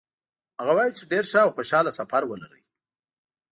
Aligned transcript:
هغه 0.59 0.73
وایي 0.77 0.93
چې 0.97 1.03
ډېر 1.11 1.23
ښه 1.31 1.39
او 1.45 1.49
خوشحاله 1.55 1.91
سفر 1.99 2.21
ولرئ. 2.27 2.61